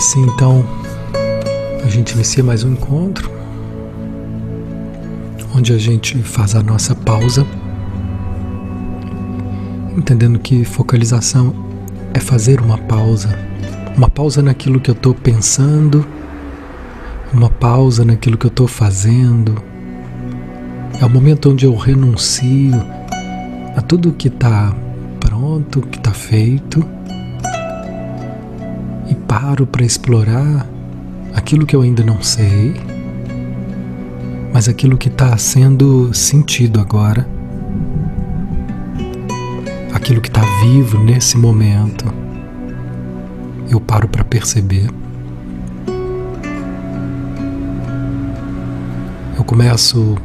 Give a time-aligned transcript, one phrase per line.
[0.00, 0.64] assim, então,
[1.84, 3.30] a gente inicia mais um encontro,
[5.54, 7.46] onde a gente faz a nossa pausa,
[9.94, 11.54] entendendo que focalização
[12.14, 13.38] é fazer uma pausa,
[13.94, 16.06] uma pausa naquilo que eu estou pensando,
[17.30, 19.62] uma pausa naquilo que eu estou fazendo.
[20.98, 22.72] É o momento onde eu renuncio
[23.76, 24.74] a tudo que está
[25.20, 26.82] pronto, que está feito
[29.30, 30.66] paro para explorar
[31.32, 32.74] aquilo que eu ainda não sei,
[34.52, 37.24] mas aquilo que está sendo sentido agora,
[39.94, 42.12] aquilo que está vivo nesse momento.
[43.70, 44.90] Eu paro para perceber.
[49.38, 50.16] Eu começo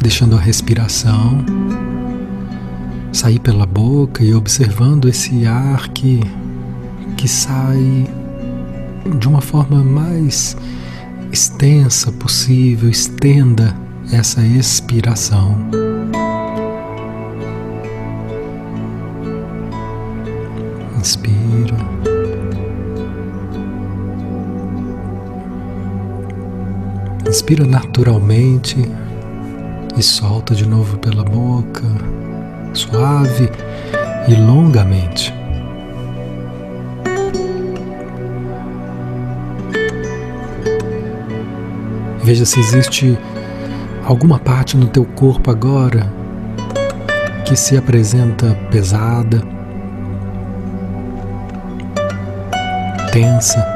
[0.00, 1.44] deixando a respiração
[3.12, 6.20] sair pela boca e observando esse ar que
[7.16, 8.06] que sai
[9.04, 10.56] de uma forma mais
[11.32, 13.74] extensa possível, estenda
[14.12, 15.56] essa expiração.
[20.98, 21.76] Inspira.
[27.26, 28.76] Inspira naturalmente
[29.96, 31.84] e solta de novo pela boca,
[32.74, 33.48] suave
[34.28, 35.39] e longamente.
[42.22, 43.18] Veja se existe
[44.04, 46.12] alguma parte no teu corpo agora
[47.46, 49.42] que se apresenta pesada,
[53.10, 53.66] tensa.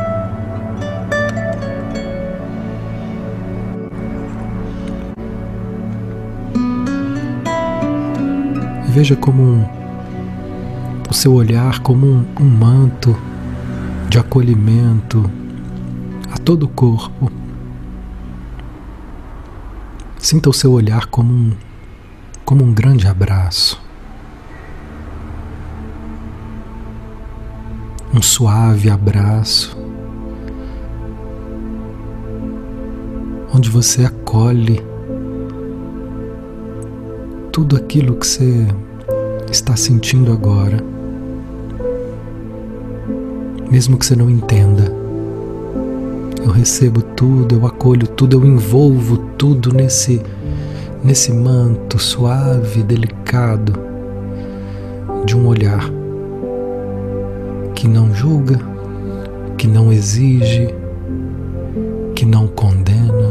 [8.88, 9.68] Veja como
[11.10, 13.18] o seu olhar como um, um manto
[14.08, 15.28] de acolhimento
[16.30, 17.43] a todo o corpo.
[20.24, 21.52] Sinta o seu olhar como um,
[22.46, 23.78] como um grande abraço.
[28.10, 29.76] Um suave abraço.
[33.54, 34.80] Onde você acolhe
[37.52, 38.66] tudo aquilo que você
[39.50, 40.78] está sentindo agora,
[43.70, 45.03] mesmo que você não entenda.
[46.44, 50.20] Eu recebo tudo, eu acolho tudo, eu envolvo tudo nesse
[51.02, 53.72] nesse manto suave, delicado
[55.24, 55.90] de um olhar
[57.74, 58.58] que não julga,
[59.56, 60.74] que não exige,
[62.14, 63.23] que não condena.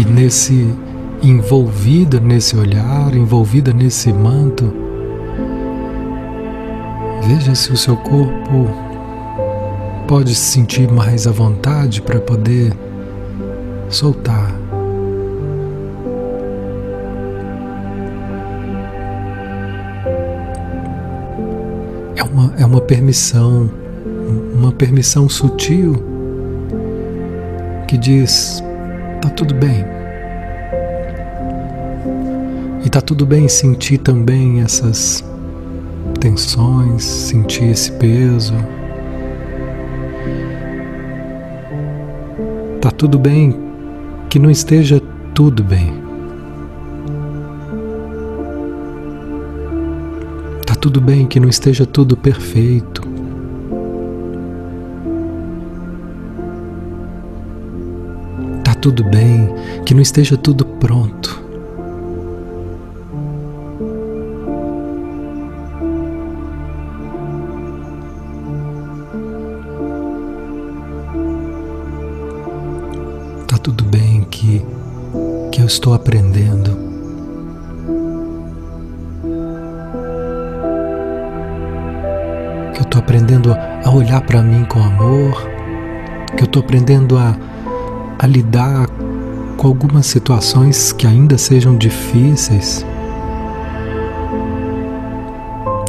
[0.00, 0.74] E nesse
[1.22, 4.72] envolvida nesse olhar, envolvida nesse manto,
[7.22, 8.70] veja se o seu corpo
[10.08, 12.72] pode se sentir mais à vontade para poder
[13.90, 14.58] soltar.
[22.16, 23.68] É uma, é uma permissão,
[24.54, 26.02] uma permissão sutil
[27.86, 28.64] que diz:
[29.20, 29.84] tá tudo bem.
[32.84, 35.24] E tá tudo bem sentir também essas
[36.18, 38.54] tensões, sentir esse peso.
[42.80, 43.54] Tá tudo bem
[44.30, 45.00] que não esteja
[45.34, 45.92] tudo bem.
[50.66, 53.09] Tá tudo bem que não esteja tudo perfeito.
[58.80, 59.54] Tudo bem
[59.84, 61.38] que não esteja tudo pronto.
[73.46, 74.64] Tá tudo bem que,
[75.52, 76.70] que eu estou aprendendo.
[82.72, 85.46] Que eu estou aprendendo a olhar para mim com amor.
[86.34, 87.36] Que eu estou aprendendo a,
[88.22, 88.86] a lidar
[89.56, 92.84] com algumas situações que ainda sejam difíceis.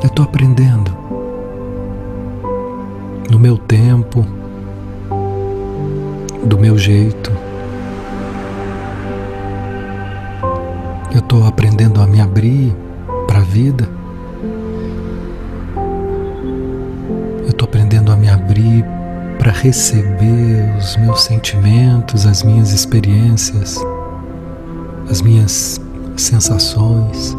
[0.01, 0.95] Eu estou aprendendo
[3.29, 4.25] no meu tempo,
[6.45, 7.29] do meu jeito.
[11.13, 12.73] Eu estou aprendendo a me abrir
[13.27, 13.89] para a vida,
[18.61, 19.00] ali
[19.41, 23.75] para receber os meus sentimentos, as minhas experiências,
[25.09, 25.81] as minhas
[26.15, 27.35] sensações,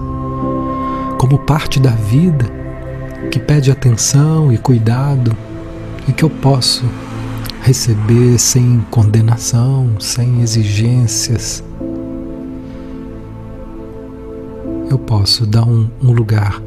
[1.17, 2.45] como parte da vida
[3.31, 5.31] que pede atenção e cuidado
[6.09, 6.85] e que eu posso
[7.61, 11.63] receber sem condenação, sem exigências.
[14.91, 16.61] Eu posso dar um, um lugar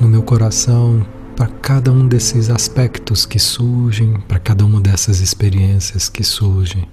[0.00, 1.04] no meu coração
[1.38, 6.88] para cada um desses aspectos que surgem, para cada uma dessas experiências que surgem.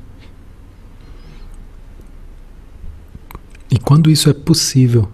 [3.72, 5.10] E quando isso é possível,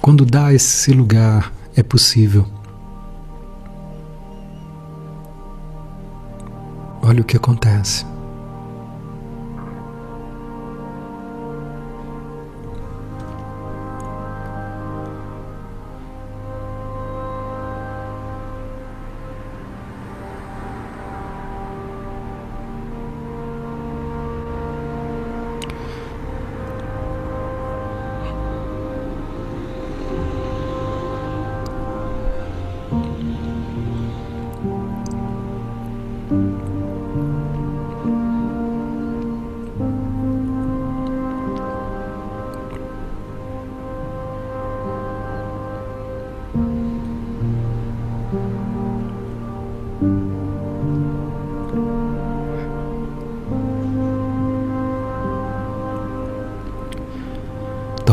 [0.00, 2.46] quando dá esse lugar é possível,
[7.02, 8.06] olha o que acontece.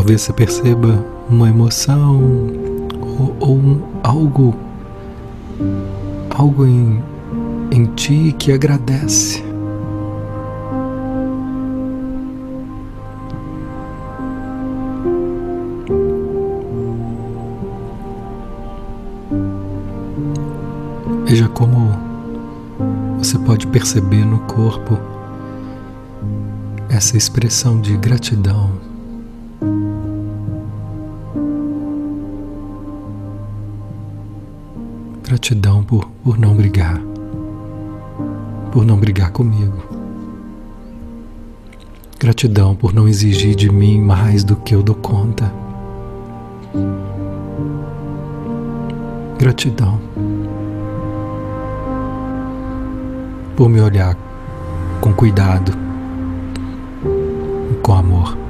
[0.07, 2.21] Talvez você perceba uma emoção
[3.19, 4.55] ou, ou um, algo,
[6.29, 7.03] algo em,
[7.71, 9.43] em ti que agradece.
[21.25, 21.91] Veja como
[23.17, 24.97] você pode perceber no corpo
[26.87, 28.86] essa expressão de gratidão.
[35.47, 36.99] Gratidão por, por não brigar,
[38.69, 39.81] por não brigar comigo.
[42.19, 45.49] Gratidão por não exigir de mim mais do que eu dou conta.
[49.39, 49.97] Gratidão
[53.55, 54.17] por me olhar
[54.99, 55.71] com cuidado
[57.71, 58.46] e com amor.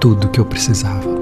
[0.00, 1.20] Tudo que eu precisava.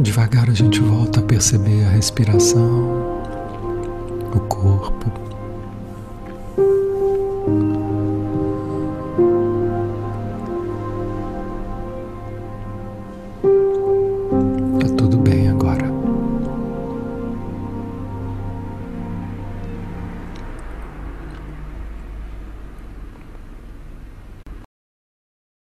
[0.00, 3.14] Devagar a gente volta a perceber a respiração,
[4.34, 5.27] o corpo.